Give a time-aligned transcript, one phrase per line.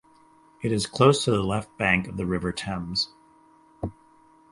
[0.63, 3.09] It is close to the left bank of the River Thames.